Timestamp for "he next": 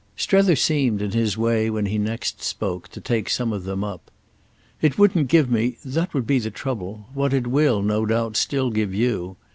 1.85-2.41